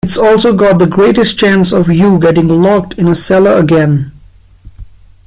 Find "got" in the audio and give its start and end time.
0.55-0.79